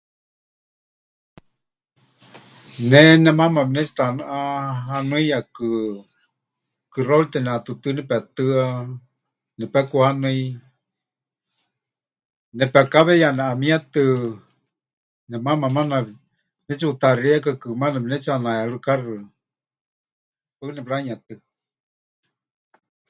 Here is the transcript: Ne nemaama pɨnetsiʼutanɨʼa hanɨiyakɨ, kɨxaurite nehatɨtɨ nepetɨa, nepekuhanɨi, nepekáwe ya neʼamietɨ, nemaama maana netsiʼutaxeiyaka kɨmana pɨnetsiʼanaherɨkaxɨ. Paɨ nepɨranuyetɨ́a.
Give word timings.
Ne 2.89 2.99
nemaama 3.23 3.61
pɨnetsiʼutanɨʼa 3.67 4.39
hanɨiyakɨ, 4.89 5.65
kɨxaurite 6.91 7.37
nehatɨtɨ 7.41 7.87
nepetɨa, 7.95 8.59
nepekuhanɨi, 9.57 10.35
nepekáwe 12.57 13.13
ya 13.23 13.29
neʼamietɨ, 13.37 14.03
nemaama 15.29 15.67
maana 15.75 15.97
netsiʼutaxeiyaka 16.65 17.51
kɨmana 17.61 17.97
pɨnetsiʼanaherɨkaxɨ. 18.03 19.13
Paɨ 20.57 20.69
nepɨranuyetɨ́a. 20.75 21.37